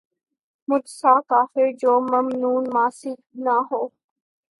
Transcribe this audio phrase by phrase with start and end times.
[0.67, 3.13] مجھ سا کافر کہ جو ممنون معاصی
[3.45, 3.87] نہ ہوا